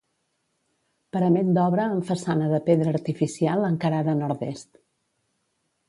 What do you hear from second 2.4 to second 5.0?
de pedra artificial encarada a nord-est.